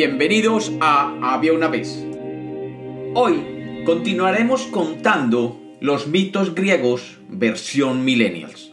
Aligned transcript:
Bienvenidos 0.00 0.70
a 0.80 1.34
Había 1.34 1.52
una 1.52 1.66
vez. 1.66 2.06
Hoy 3.14 3.82
continuaremos 3.84 4.68
contando 4.68 5.60
los 5.80 6.06
mitos 6.06 6.54
griegos 6.54 7.18
versión 7.28 8.04
millennials. 8.04 8.72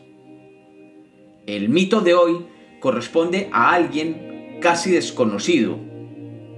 El 1.47 1.69
mito 1.69 2.01
de 2.01 2.14
hoy 2.14 2.46
corresponde 2.79 3.50
a 3.51 3.73
alguien 3.73 4.59
casi 4.61 4.91
desconocido 4.91 5.79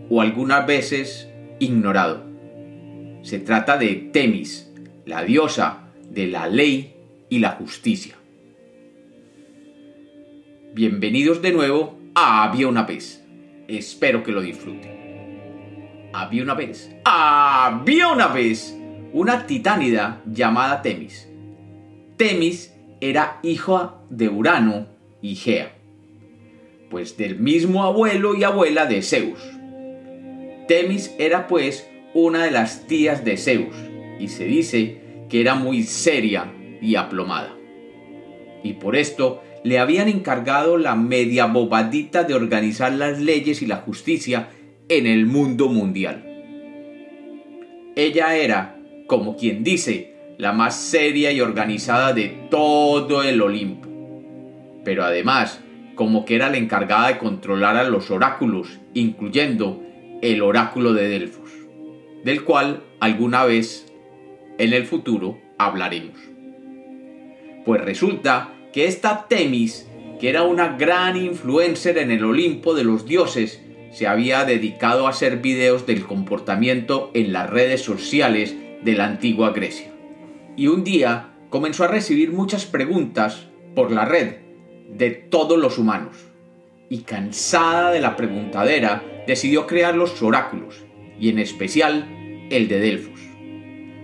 o 0.09 0.19
algunas 0.19 0.67
veces 0.67 1.29
ignorado. 1.59 2.25
Se 3.21 3.39
trata 3.39 3.77
de 3.77 3.95
Temis, 4.11 4.69
la 5.05 5.23
diosa 5.23 5.93
de 6.11 6.27
la 6.27 6.49
ley 6.49 6.93
y 7.29 7.39
la 7.39 7.51
justicia. 7.51 8.15
Bienvenidos 10.73 11.41
de 11.41 11.53
nuevo 11.53 11.97
a 12.15 12.43
Había 12.43 12.67
una 12.67 12.83
vez. 12.83 13.23
Espero 13.67 14.23
que 14.23 14.31
lo 14.31 14.41
disfruten. 14.41 16.09
Había 16.13 16.43
una 16.43 16.53
vez. 16.53 16.95
Había 17.03 18.07
una 18.07 18.27
vez 18.27 18.77
una 19.11 19.45
titánida 19.45 20.21
llamada 20.25 20.81
Temis. 20.81 21.29
Temis 22.15 22.73
era 23.01 23.39
hija 23.43 23.95
de 24.09 24.29
Urano 24.29 24.87
y 25.21 25.35
Gea, 25.35 25.75
pues 26.89 27.17
del 27.17 27.39
mismo 27.39 27.83
abuelo 27.83 28.35
y 28.35 28.43
abuela 28.43 28.85
de 28.85 29.01
Zeus. 29.01 29.39
Temis 30.67 31.13
era 31.19 31.47
pues 31.47 31.89
una 32.13 32.43
de 32.43 32.51
las 32.51 32.87
tías 32.87 33.23
de 33.25 33.37
Zeus 33.37 33.75
y 34.19 34.29
se 34.29 34.45
dice 34.45 35.25
que 35.29 35.41
era 35.41 35.55
muy 35.55 35.83
seria 35.83 36.53
y 36.81 36.95
aplomada. 36.95 37.55
Y 38.63 38.73
por 38.73 38.95
esto 38.95 39.43
le 39.67 39.79
habían 39.79 40.07
encargado 40.07 40.77
la 40.77 40.95
media 40.95 41.45
bobadita 41.45 42.23
de 42.23 42.33
organizar 42.33 42.93
las 42.93 43.19
leyes 43.19 43.61
y 43.61 43.65
la 43.65 43.77
justicia 43.77 44.47
en 44.87 45.05
el 45.05 45.25
mundo 45.25 45.67
mundial. 45.67 46.23
Ella 47.97 48.37
era, 48.37 48.79
como 49.07 49.35
quien 49.35 49.65
dice, 49.65 50.15
la 50.37 50.53
más 50.53 50.73
seria 50.79 51.33
y 51.33 51.41
organizada 51.41 52.13
de 52.13 52.29
todo 52.49 53.23
el 53.23 53.41
Olimpo. 53.41 53.89
Pero 54.85 55.03
además, 55.03 55.61
como 55.95 56.23
que 56.23 56.35
era 56.35 56.49
la 56.49 56.57
encargada 56.57 57.09
de 57.09 57.17
controlar 57.17 57.75
a 57.75 57.83
los 57.83 58.09
oráculos, 58.09 58.79
incluyendo 58.93 59.83
el 60.21 60.41
oráculo 60.43 60.93
de 60.93 61.09
Delfos, 61.09 61.51
del 62.23 62.45
cual 62.45 62.83
alguna 63.01 63.43
vez 63.43 63.85
en 64.59 64.71
el 64.71 64.85
futuro 64.85 65.37
hablaremos. 65.57 66.17
Pues 67.65 67.81
resulta 67.83 68.53
que 68.73 68.85
esta 68.85 69.27
Temis, 69.27 69.87
que 70.19 70.29
era 70.29 70.43
una 70.43 70.77
gran 70.77 71.15
influencer 71.17 71.97
en 71.97 72.11
el 72.11 72.23
Olimpo 72.23 72.73
de 72.73 72.83
los 72.83 73.05
dioses, 73.05 73.61
se 73.91 74.07
había 74.07 74.45
dedicado 74.45 75.07
a 75.07 75.11
hacer 75.11 75.37
videos 75.37 75.85
del 75.85 76.05
comportamiento 76.05 77.11
en 77.13 77.33
las 77.33 77.49
redes 77.49 77.81
sociales 77.81 78.55
de 78.83 78.93
la 78.93 79.05
antigua 79.05 79.51
Grecia. 79.51 79.91
Y 80.55 80.67
un 80.67 80.83
día 80.83 81.33
comenzó 81.49 81.83
a 81.83 81.87
recibir 81.87 82.31
muchas 82.31 82.65
preguntas 82.65 83.47
por 83.75 83.91
la 83.91 84.05
red 84.05 84.37
de 84.89 85.11
todos 85.11 85.57
los 85.57 85.77
humanos. 85.77 86.17
Y 86.89 86.99
cansada 86.99 87.91
de 87.91 87.99
la 87.99 88.15
preguntadera, 88.15 89.03
decidió 89.27 89.67
crear 89.67 89.95
los 89.95 90.21
oráculos, 90.21 90.85
y 91.19 91.29
en 91.29 91.39
especial 91.39 92.07
el 92.49 92.67
de 92.67 92.79
Delfos. 92.79 93.19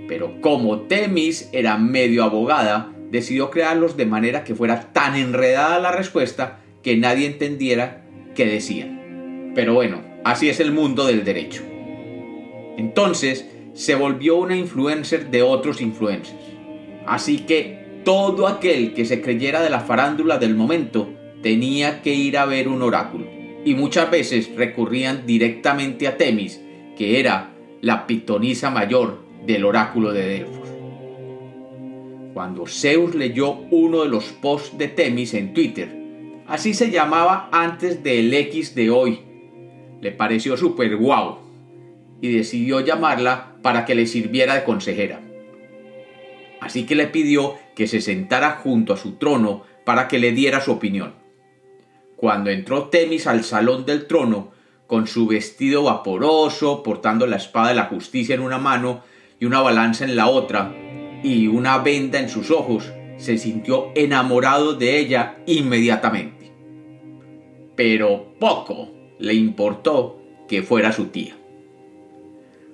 Pero 0.07 0.41
como 0.41 0.81
Temis 0.81 1.49
era 1.53 1.77
medio 1.77 2.23
abogada, 2.23 2.92
decidió 3.13 3.51
crearlos 3.51 3.95
de 3.95 4.07
manera 4.07 4.43
que 4.43 4.55
fuera 4.55 4.91
tan 4.91 5.15
enredada 5.15 5.79
la 5.79 5.91
respuesta 5.91 6.61
que 6.81 6.97
nadie 6.97 7.27
entendiera 7.27 8.07
qué 8.33 8.47
decían. 8.47 9.51
Pero 9.53 9.75
bueno, 9.75 10.01
así 10.25 10.49
es 10.49 10.59
el 10.59 10.71
mundo 10.71 11.05
del 11.05 11.23
derecho. 11.23 11.61
Entonces 12.75 13.47
se 13.73 13.93
volvió 13.93 14.37
una 14.37 14.55
influencer 14.57 15.29
de 15.29 15.43
otros 15.43 15.79
influencers. 15.79 16.41
Así 17.05 17.41
que 17.41 18.01
todo 18.03 18.47
aquel 18.47 18.95
que 18.95 19.05
se 19.05 19.21
creyera 19.21 19.61
de 19.61 19.69
la 19.69 19.81
farándula 19.81 20.39
del 20.39 20.55
momento 20.55 21.07
tenía 21.43 22.01
que 22.01 22.15
ir 22.15 22.35
a 22.35 22.45
ver 22.45 22.67
un 22.67 22.81
oráculo. 22.81 23.27
Y 23.63 23.75
muchas 23.75 24.09
veces 24.09 24.49
recurrían 24.55 25.27
directamente 25.27 26.07
a 26.07 26.17
Temis, 26.17 26.59
que 26.97 27.19
era 27.19 27.51
la 27.79 28.07
pitonisa 28.07 28.71
mayor 28.71 29.23
del 29.45 29.65
oráculo 29.65 30.13
de 30.13 30.25
Delfos. 30.25 30.72
Cuando 32.33 32.65
Zeus 32.65 33.13
leyó 33.13 33.51
uno 33.69 34.01
de 34.01 34.09
los 34.09 34.25
posts 34.25 34.77
de 34.77 34.87
Temis 34.87 35.35
en 35.35 35.53
Twitter, 35.53 35.95
así 36.47 36.73
se 36.73 36.89
llamaba 36.89 37.47
antes 37.51 38.03
del 38.03 38.33
X 38.33 38.73
de 38.73 38.89
hoy, 38.89 39.19
le 40.01 40.11
pareció 40.11 40.57
súper 40.57 40.97
guau 40.97 41.37
y 42.21 42.31
decidió 42.31 42.79
llamarla 42.79 43.57
para 43.61 43.85
que 43.85 43.93
le 43.93 44.07
sirviera 44.07 44.55
de 44.55 44.63
consejera. 44.63 45.21
Así 46.59 46.85
que 46.85 46.95
le 46.95 47.07
pidió 47.07 47.55
que 47.75 47.87
se 47.87 48.01
sentara 48.01 48.59
junto 48.63 48.93
a 48.93 48.97
su 48.97 49.13
trono 49.13 49.63
para 49.85 50.07
que 50.07 50.17
le 50.17 50.31
diera 50.31 50.59
su 50.59 50.71
opinión. 50.71 51.13
Cuando 52.15 52.49
entró 52.49 52.85
Temis 52.85 53.27
al 53.27 53.43
salón 53.43 53.85
del 53.85 54.07
trono, 54.07 54.51
con 54.87 55.05
su 55.07 55.27
vestido 55.27 55.83
vaporoso, 55.83 56.81
portando 56.81 57.27
la 57.27 57.35
espada 57.35 57.69
de 57.69 57.75
la 57.75 57.85
justicia 57.85 58.33
en 58.33 58.41
una 58.41 58.57
mano 58.57 59.03
y 59.39 59.45
una 59.45 59.61
balanza 59.61 60.05
en 60.05 60.15
la 60.15 60.27
otra, 60.27 60.73
y 61.23 61.47
una 61.47 61.79
venda 61.79 62.19
en 62.19 62.29
sus 62.29 62.51
ojos, 62.51 62.91
se 63.17 63.37
sintió 63.37 63.91
enamorado 63.95 64.73
de 64.73 64.99
ella 64.99 65.37
inmediatamente. 65.45 66.51
Pero 67.75 68.33
poco 68.39 68.89
le 69.19 69.33
importó 69.33 70.19
que 70.47 70.61
fuera 70.61 70.91
su 70.91 71.05
tía. 71.05 71.35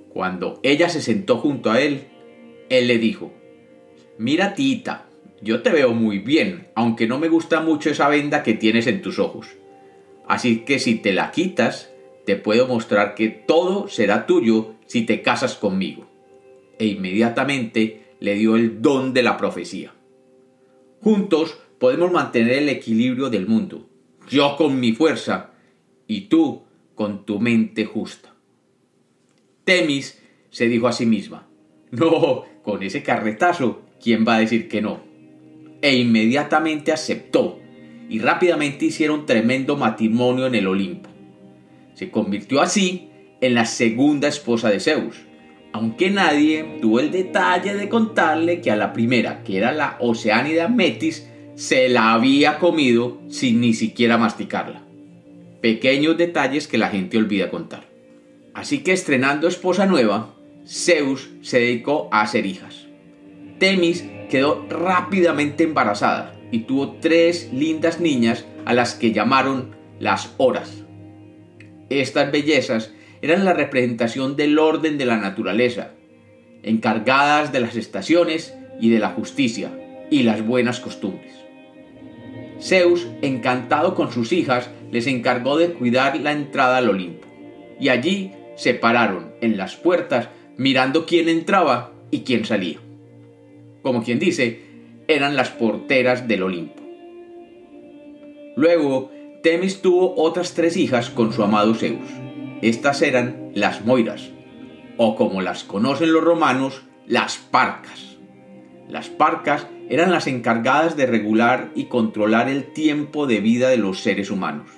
Cuando 0.10 0.60
ella 0.64 0.90
se 0.90 1.02
sentó 1.02 1.38
junto 1.38 1.72
a 1.72 1.80
él, 1.80 2.08
él 2.70 2.88
le 2.88 2.98
dijo, 2.98 3.32
Mira 4.18 4.56
tita, 4.56 5.06
yo 5.42 5.62
te 5.62 5.70
veo 5.70 5.94
muy 5.94 6.20
bien, 6.20 6.68
aunque 6.76 7.08
no 7.08 7.20
me 7.20 7.30
gusta 7.30 7.62
mucho 7.62 7.90
esa 7.90 8.10
venda 8.10 8.44
que 8.44 8.54
tienes 8.54 8.88
en 8.88 9.02
tus 9.02 9.20
ojos. 9.20 9.48
Así 10.28 10.60
que 10.66 10.80
si 10.80 10.96
te 10.96 11.14
la 11.14 11.32
quitas, 11.32 11.92
te 12.26 12.36
puedo 12.36 12.68
mostrar 12.68 13.16
que 13.16 13.30
todo 13.30 13.88
será 13.88 14.26
tuyo 14.26 14.76
si 14.88 15.04
te 15.04 15.22
casas 15.22 15.56
conmigo. 15.56 16.08
E 16.78 16.88
inmediatamente 16.88 18.09
le 18.20 18.36
dio 18.36 18.56
el 18.56 18.82
don 18.82 19.14
de 19.14 19.24
la 19.24 19.38
profecía. 19.38 19.94
Juntos 21.02 21.58
podemos 21.80 22.12
mantener 22.12 22.54
el 22.54 22.70
equilibrio 22.70 23.30
del 23.30 23.48
mundo, 23.48 23.88
yo 24.30 24.56
con 24.58 24.80
mi 24.80 24.92
fuerza 24.92 25.52
y 26.08 26.22
tú 26.22 26.64
con 26.96 27.26
tu 27.26 27.40
mente 27.40 27.86
justa. 27.86 28.36
Temis 29.64 30.22
se 30.50 30.68
dijo 30.68 30.88
a 30.88 30.92
sí 30.92 31.06
misma, 31.06 31.48
no, 31.92 32.44
con 32.64 32.84
ese 32.84 33.04
carretazo, 33.04 33.82
¿quién 34.02 34.26
va 34.28 34.36
a 34.36 34.40
decir 34.40 34.68
que 34.68 34.82
no? 34.82 35.02
E 35.82 35.96
inmediatamente 35.96 36.92
aceptó, 36.92 37.60
y 38.10 38.20
rápidamente 38.20 38.86
hicieron 38.86 39.26
tremendo 39.26 39.78
matrimonio 39.78 40.48
en 40.48 40.56
el 40.56 40.68
Olimpo. 40.68 41.10
Se 41.94 42.10
convirtió 42.10 42.62
así 42.62 43.10
en 43.40 43.54
la 43.54 43.66
segunda 43.66 44.28
esposa 44.28 44.70
de 44.70 44.80
Zeus, 44.80 45.16
aunque 45.72 46.10
nadie 46.10 46.78
tuvo 46.82 47.00
el 47.00 47.12
detalle 47.12 47.76
de 47.76 47.90
contarle 47.90 48.62
que 48.62 48.72
a 48.72 48.76
la 48.76 48.94
primera, 48.94 49.44
que 49.44 49.58
era 49.58 49.72
la 49.72 49.98
Oceánida 50.00 50.68
Metis, 50.68 51.28
se 51.56 51.90
la 51.90 52.14
había 52.14 52.58
comido 52.58 53.20
sin 53.28 53.62
ni 53.62 53.74
siquiera 53.74 54.18
masticarla. 54.18 54.82
Pequeños 55.62 56.18
detalles 56.18 56.68
que 56.68 56.78
la 56.78 56.90
gente 56.90 57.18
olvida 57.18 57.52
contar. 57.52 57.84
Así 58.54 58.80
que 58.80 58.94
estrenando 58.94 59.48
esposa 59.48 59.86
nueva, 59.86 60.34
Zeus 60.66 61.30
se 61.42 61.60
dedicó 61.60 62.10
a 62.12 62.22
hacer 62.22 62.46
hijas. 62.46 62.88
Temis 63.60 64.06
quedó 64.30 64.66
rápidamente 64.70 65.66
embarazada 65.66 66.36
y 66.52 66.60
tuvo 66.60 66.94
tres 67.02 67.50
lindas 67.54 68.00
niñas 68.00 68.46
a 68.66 68.74
las 68.74 68.96
que 68.96 69.12
llamaron 69.12 69.76
las 70.00 70.34
horas. 70.38 70.84
Estas 71.90 72.32
bellezas 72.32 72.94
eran 73.22 73.46
la 73.46 73.54
representación 73.54 74.36
del 74.36 74.58
orden 74.60 74.98
de 74.98 75.06
la 75.06 75.18
naturaleza, 75.18 75.92
encargadas 76.64 77.52
de 77.52 77.60
las 77.60 77.76
estaciones 77.76 78.54
y 78.80 78.90
de 78.90 79.00
la 79.00 79.10
justicia 79.10 79.72
y 80.10 80.24
las 80.24 80.46
buenas 80.46 80.80
costumbres. 80.80 81.34
Zeus, 82.62 83.08
encantado 83.22 83.96
con 83.96 84.12
sus 84.12 84.32
hijas, 84.32 84.70
les 84.92 85.08
encargó 85.08 85.58
de 85.58 85.74
cuidar 85.74 86.20
la 86.20 86.32
entrada 86.32 86.78
al 86.78 86.90
Olimpo, 86.90 87.28
y 87.80 87.90
allí 87.90 88.32
se 88.56 88.74
pararon 88.74 89.32
en 89.42 89.58
las 89.58 89.76
puertas 89.76 90.30
mirando 90.58 91.06
quién 91.06 91.30
entraba 91.30 91.92
y 92.12 92.22
quién 92.22 92.46
salía. 92.46 92.80
Como 93.82 94.04
quien 94.04 94.20
dice, 94.20 94.62
eran 95.08 95.36
las 95.36 95.50
porteras 95.50 96.28
del 96.28 96.44
Olimpo. 96.44 96.84
Luego, 98.58 99.12
Temis 99.42 99.82
tuvo 99.82 100.16
otras 100.18 100.54
tres 100.54 100.76
hijas 100.76 101.10
con 101.10 101.32
su 101.32 101.44
amado 101.44 101.74
Zeus 101.76 102.10
estas 102.62 103.02
eran 103.02 103.52
las 103.54 103.86
moiras, 103.86 104.30
o 104.98 105.16
como 105.16 105.42
las 105.42 105.64
conocen 105.64 106.12
los 106.12 106.24
romanos, 106.24 106.84
las 107.08 107.38
parcas. 107.38 108.18
Las 108.88 109.10
parcas 109.10 109.68
eran 109.90 110.12
las 110.12 110.28
encargadas 110.28 110.98
de 110.98 111.06
regular 111.06 111.72
y 111.76 111.86
controlar 111.86 112.50
el 112.50 112.74
tiempo 112.74 113.28
de 113.28 113.40
vida 113.40 113.70
de 113.70 113.78
los 113.78 114.02
seres 114.02 114.30
humanos. 114.30 114.70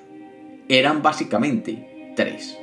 Eran 0.69 1.01
básicamente 1.01 2.13
tres. 2.15 2.57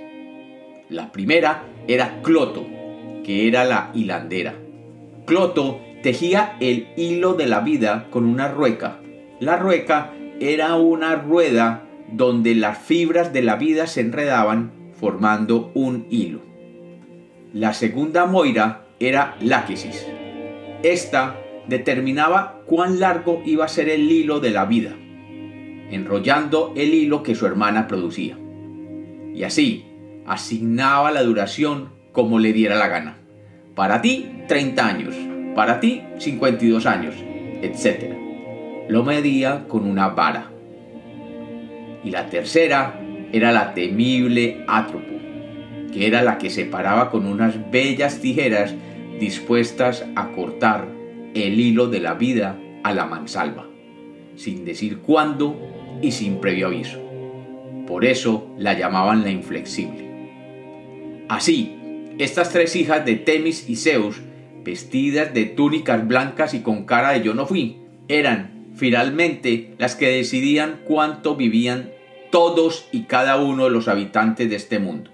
La 0.88 1.12
primera 1.12 1.64
era 1.86 2.22
Cloto, 2.22 2.66
que 3.24 3.48
era 3.48 3.64
la 3.64 3.90
hilandera. 3.94 4.54
Cloto 5.26 5.80
tejía 6.02 6.56
el 6.60 6.88
hilo 6.96 7.34
de 7.34 7.46
la 7.46 7.60
vida 7.60 8.06
con 8.10 8.24
una 8.24 8.48
rueca. 8.48 9.00
La 9.40 9.56
rueca 9.56 10.14
era 10.40 10.76
una 10.76 11.16
rueda 11.16 11.84
donde 12.10 12.54
las 12.54 12.78
fibras 12.78 13.32
de 13.32 13.42
la 13.42 13.56
vida 13.56 13.86
se 13.86 14.00
enredaban 14.00 14.77
formando 14.98 15.70
un 15.74 16.06
hilo. 16.10 16.40
La 17.52 17.72
segunda 17.72 18.26
moira 18.26 18.86
era 19.00 19.36
Láquesis. 19.40 20.06
Esta 20.82 21.36
determinaba 21.66 22.62
cuán 22.66 23.00
largo 23.00 23.42
iba 23.44 23.64
a 23.64 23.68
ser 23.68 23.88
el 23.88 24.10
hilo 24.10 24.40
de 24.40 24.50
la 24.50 24.64
vida, 24.64 24.94
enrollando 25.90 26.72
el 26.76 26.94
hilo 26.94 27.22
que 27.22 27.34
su 27.34 27.46
hermana 27.46 27.86
producía. 27.86 28.36
Y 29.34 29.44
así 29.44 29.86
asignaba 30.26 31.10
la 31.10 31.22
duración 31.22 31.90
como 32.12 32.38
le 32.38 32.52
diera 32.52 32.76
la 32.76 32.88
gana. 32.88 33.18
Para 33.74 34.02
ti, 34.02 34.28
30 34.48 34.86
años. 34.86 35.14
Para 35.54 35.80
ti, 35.80 36.02
52 36.18 36.86
años, 36.86 37.14
etc. 37.62 38.14
Lo 38.88 39.04
medía 39.04 39.66
con 39.68 39.88
una 39.88 40.08
vara. 40.08 40.50
Y 42.04 42.10
la 42.10 42.28
tercera 42.28 43.00
era 43.32 43.52
la 43.52 43.74
temible 43.74 44.64
Atropo, 44.66 45.14
que 45.92 46.06
era 46.06 46.22
la 46.22 46.38
que 46.38 46.50
separaba 46.50 47.10
con 47.10 47.26
unas 47.26 47.70
bellas 47.70 48.20
tijeras 48.20 48.74
dispuestas 49.18 50.06
a 50.16 50.28
cortar 50.32 50.86
el 51.34 51.60
hilo 51.60 51.88
de 51.88 52.00
la 52.00 52.14
vida 52.14 52.58
a 52.82 52.92
la 52.92 53.06
mansalva, 53.06 53.66
sin 54.36 54.64
decir 54.64 54.98
cuándo 54.98 55.56
y 56.00 56.12
sin 56.12 56.40
previo 56.40 56.68
aviso. 56.68 56.98
Por 57.86 58.04
eso 58.04 58.50
la 58.58 58.74
llamaban 58.74 59.22
la 59.22 59.30
inflexible. 59.30 60.08
Así, 61.28 61.74
estas 62.18 62.50
tres 62.52 62.76
hijas 62.76 63.04
de 63.04 63.16
Temis 63.16 63.68
y 63.68 63.76
Zeus, 63.76 64.20
vestidas 64.64 65.32
de 65.34 65.44
túnicas 65.44 66.06
blancas 66.06 66.54
y 66.54 66.60
con 66.60 66.84
cara 66.84 67.12
de 67.12 67.22
yo 67.22 67.34
no 67.34 67.46
fui, 67.46 67.78
eran 68.08 68.66
finalmente 68.74 69.74
las 69.78 69.94
que 69.94 70.08
decidían 70.08 70.80
cuánto 70.84 71.36
vivían 71.36 71.90
todos 72.30 72.88
y 72.92 73.02
cada 73.04 73.36
uno 73.36 73.64
de 73.64 73.70
los 73.70 73.88
habitantes 73.88 74.48
de 74.50 74.56
este 74.56 74.78
mundo, 74.78 75.10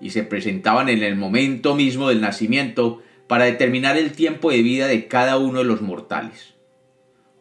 y 0.00 0.10
se 0.10 0.22
presentaban 0.22 0.88
en 0.88 1.02
el 1.02 1.16
momento 1.16 1.74
mismo 1.74 2.08
del 2.08 2.20
nacimiento 2.20 3.02
para 3.26 3.44
determinar 3.44 3.96
el 3.96 4.12
tiempo 4.12 4.50
de 4.50 4.62
vida 4.62 4.86
de 4.86 5.06
cada 5.06 5.38
uno 5.38 5.60
de 5.60 5.64
los 5.64 5.82
mortales. 5.82 6.54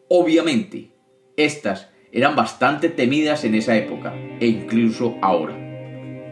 Obviamente, 0.07 0.91
estas 1.37 1.89
eran 2.11 2.35
bastante 2.35 2.89
temidas 2.89 3.43
en 3.43 3.55
esa 3.55 3.77
época 3.77 4.13
e 4.39 4.47
incluso 4.47 5.15
ahora. 5.21 5.55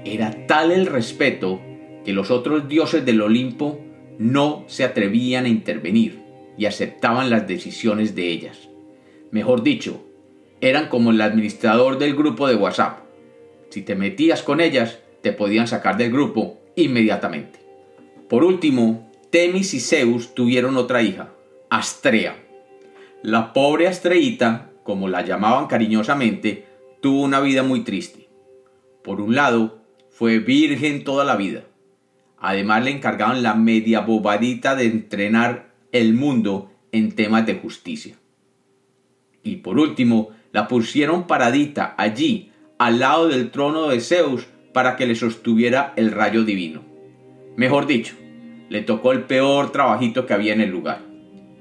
Era 0.05 0.47
tal 0.47 0.71
el 0.71 0.85
respeto 0.85 1.61
que 2.03 2.13
los 2.13 2.31
otros 2.31 2.67
dioses 2.67 3.05
del 3.05 3.21
Olimpo 3.21 3.79
no 4.17 4.63
se 4.67 4.83
atrevían 4.83 5.45
a 5.45 5.49
intervenir 5.49 6.21
y 6.57 6.65
aceptaban 6.65 7.29
las 7.29 7.47
decisiones 7.47 8.15
de 8.15 8.29
ellas. 8.29 8.69
Mejor 9.31 9.61
dicho, 9.61 10.06
eran 10.61 10.89
como 10.89 11.11
el 11.11 11.21
administrador 11.21 11.97
del 11.97 12.15
grupo 12.15 12.47
de 12.47 12.55
WhatsApp. 12.55 12.99
Si 13.69 13.81
te 13.81 13.95
metías 13.95 14.43
con 14.43 14.61
ellas, 14.61 14.99
te 15.21 15.33
podían 15.33 15.67
sacar 15.67 15.97
del 15.97 16.11
grupo 16.11 16.59
inmediatamente. 16.75 17.59
Por 18.29 18.43
último, 18.43 19.11
Temis 19.29 19.73
y 19.73 19.79
Zeus 19.79 20.33
tuvieron 20.33 20.77
otra 20.77 21.01
hija, 21.01 21.29
Astrea. 21.69 22.37
La 23.23 23.53
pobre 23.53 23.87
Astreita, 23.87 24.71
como 24.83 25.09
la 25.09 25.23
llamaban 25.23 25.67
cariñosamente, 25.67 26.65
tuvo 27.01 27.23
una 27.23 27.39
vida 27.39 27.63
muy 27.63 27.81
triste. 27.81 28.29
Por 29.03 29.21
un 29.21 29.35
lado, 29.35 29.79
fue 30.09 30.39
virgen 30.39 31.03
toda 31.03 31.25
la 31.25 31.35
vida. 31.35 31.63
Además 32.39 32.83
le 32.83 32.91
encargaban 32.91 33.43
la 33.43 33.55
media 33.55 34.01
bobadita 34.01 34.75
de 34.75 34.85
entrenar 34.85 35.73
el 35.91 36.13
mundo 36.13 36.71
en 36.91 37.13
temas 37.13 37.45
de 37.45 37.55
justicia. 37.55 38.15
Y 39.43 39.57
por 39.57 39.79
último, 39.79 40.29
la 40.57 40.67
pusieron 40.67 41.27
paradita 41.27 41.93
allí, 41.99 42.49
al 42.79 42.97
lado 42.97 43.27
del 43.27 43.51
trono 43.51 43.89
de 43.89 43.99
Zeus, 43.99 44.47
para 44.73 44.95
que 44.95 45.05
le 45.05 45.13
sostuviera 45.13 45.93
el 45.97 46.09
rayo 46.11 46.43
divino. 46.43 46.81
Mejor 47.55 47.85
dicho, 47.85 48.15
le 48.67 48.81
tocó 48.81 49.11
el 49.11 49.25
peor 49.25 49.71
trabajito 49.71 50.25
que 50.25 50.33
había 50.33 50.53
en 50.53 50.61
el 50.61 50.71
lugar. 50.71 51.03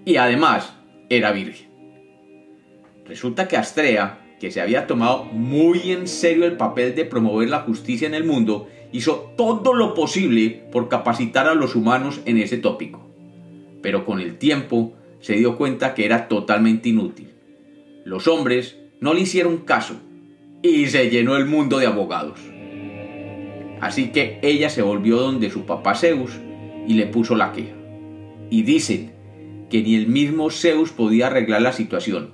Y 0.06 0.16
además, 0.16 0.78
era 1.10 1.30
virgen. 1.32 1.68
Resulta 3.04 3.46
que 3.48 3.58
Astrea, 3.58 4.34
que 4.40 4.50
se 4.50 4.62
había 4.62 4.86
tomado 4.86 5.24
muy 5.24 5.92
en 5.92 6.08
serio 6.08 6.46
el 6.46 6.56
papel 6.56 6.94
de 6.94 7.04
promover 7.04 7.50
la 7.50 7.60
justicia 7.60 8.08
en 8.08 8.14
el 8.14 8.24
mundo, 8.24 8.66
hizo 8.92 9.34
todo 9.36 9.74
lo 9.74 9.92
posible 9.92 10.68
por 10.72 10.88
capacitar 10.88 11.46
a 11.48 11.54
los 11.54 11.74
humanos 11.74 12.22
en 12.24 12.38
ese 12.38 12.56
tópico. 12.56 13.06
Pero 13.82 14.06
con 14.06 14.20
el 14.20 14.38
tiempo 14.38 14.94
se 15.20 15.34
dio 15.34 15.58
cuenta 15.58 15.92
que 15.92 16.06
era 16.06 16.28
totalmente 16.28 16.88
inútil 16.88 17.36
los 18.06 18.28
hombres 18.28 18.76
no 19.00 19.14
le 19.14 19.20
hicieron 19.20 19.58
caso 19.58 19.96
y 20.62 20.86
se 20.86 21.10
llenó 21.10 21.36
el 21.36 21.46
mundo 21.46 21.78
de 21.78 21.86
abogados. 21.86 22.40
Así 23.80 24.08
que 24.08 24.38
ella 24.42 24.70
se 24.70 24.82
volvió 24.82 25.18
donde 25.18 25.50
su 25.50 25.66
papá 25.66 25.94
Zeus 25.94 26.32
y 26.86 26.94
le 26.94 27.06
puso 27.06 27.36
la 27.36 27.52
queja. 27.52 27.74
Y 28.50 28.62
dicen 28.62 29.12
que 29.70 29.82
ni 29.82 29.94
el 29.96 30.06
mismo 30.06 30.50
Zeus 30.50 30.90
podía 30.90 31.26
arreglar 31.26 31.62
la 31.62 31.72
situación, 31.72 32.30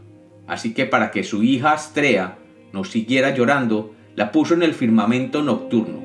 así 0.47 0.75
que 0.75 0.87
para 0.87 1.11
que 1.11 1.25
su 1.25 1.43
hija 1.43 1.73
Astrea 1.73 2.39
no 2.73 2.85
siguiera 2.85 3.35
llorando, 3.35 3.95
la 4.15 4.31
puso 4.31 4.55
en 4.55 4.63
el 4.63 4.75
firmamento 4.75 5.43
nocturno, 5.43 6.01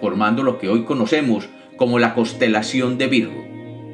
formando 0.00 0.42
lo 0.42 0.58
que 0.58 0.68
hoy 0.68 0.84
conocemos 0.84 1.48
como 1.76 1.98
la 1.98 2.14
constelación 2.14 2.98
de 2.98 3.06
Virgo, 3.06 3.44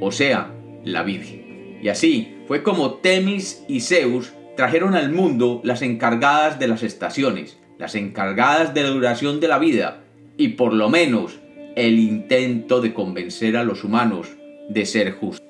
o 0.01 0.11
sea, 0.11 0.55
la 0.85 1.03
Virgen. 1.03 1.79
Y 1.83 1.89
así 1.89 2.35
fue 2.47 2.63
como 2.63 2.95
Temis 2.95 3.65
y 3.69 3.81
Zeus 3.81 4.33
trajeron 4.59 4.97
al 4.97 5.13
mundo 5.13 5.61
las 5.63 5.83
encargadas 5.83 6.59
de 6.59 6.67
las 6.67 6.83
estaciones, 6.83 7.61
las 7.79 7.95
encargadas 7.95 8.75
de 8.75 8.83
la 8.83 8.89
duración 8.89 9.39
de 9.39 9.47
la 9.47 9.61
vida 9.61 10.03
y 10.37 10.49
por 10.49 10.73
lo 10.73 10.91
menos 10.91 11.39
el 11.77 12.01
intento 12.01 12.81
de 12.81 12.93
convencer 12.93 13.57
a 13.57 13.63
los 13.63 13.85
humanos 13.85 14.27
de 14.69 14.85
ser 14.85 15.13
justos. 15.13 15.47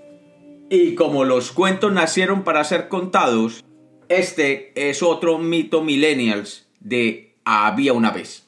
Y 0.68 0.94
como 0.94 1.24
los 1.24 1.52
cuentos 1.52 1.90
nacieron 1.90 2.44
para 2.44 2.62
ser 2.64 2.88
contados, 2.88 3.64
este 4.10 4.72
es 4.74 5.02
otro 5.02 5.38
mito 5.38 5.82
millennials 5.82 6.68
de 6.78 7.34
había 7.46 7.94
una 7.94 8.10
vez. 8.10 8.46